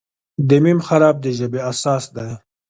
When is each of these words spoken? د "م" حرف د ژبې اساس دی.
د 0.47 0.51
"م" 0.63 0.79
حرف 0.87 1.15
د 1.23 1.25
ژبې 1.37 1.59
اساس 1.71 2.03
دی. 2.15 2.29